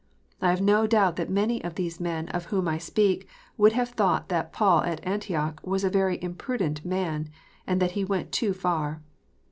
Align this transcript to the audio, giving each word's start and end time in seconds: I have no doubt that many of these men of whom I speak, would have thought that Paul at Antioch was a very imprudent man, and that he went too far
I 0.41 0.49
have 0.49 0.61
no 0.61 0.87
doubt 0.87 1.15
that 1.17 1.29
many 1.29 1.63
of 1.63 1.75
these 1.75 1.99
men 1.99 2.27
of 2.29 2.45
whom 2.45 2.67
I 2.67 2.79
speak, 2.79 3.27
would 3.55 3.73
have 3.73 3.89
thought 3.89 4.29
that 4.29 4.51
Paul 4.51 4.81
at 4.81 4.99
Antioch 5.05 5.59
was 5.63 5.83
a 5.83 5.91
very 5.91 6.17
imprudent 6.23 6.83
man, 6.83 7.29
and 7.67 7.79
that 7.79 7.91
he 7.91 8.03
went 8.03 8.31
too 8.31 8.51
far 8.53 9.03